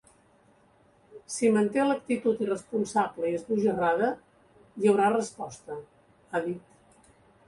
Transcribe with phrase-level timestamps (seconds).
[1.33, 4.09] Si manté l’actitud irresponsable i esbojarrada,
[4.79, 5.77] hi haurà resposta,
[6.39, 7.13] ha dit.